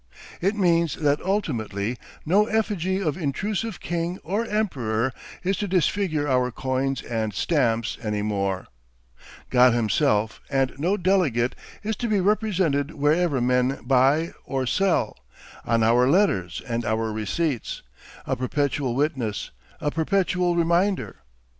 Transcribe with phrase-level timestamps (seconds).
[0.41, 1.95] It means that ultimately
[2.25, 8.23] no effigy of intrusive king or emperor is to disfigure our coins and stamps any
[8.23, 8.65] more;
[9.51, 11.53] God himself and no delegate
[11.83, 15.15] is to be represented wherever men buy or sell,
[15.65, 17.83] on our letters and our receipts,
[18.25, 21.17] a perpetual witness, a perpetual reminder.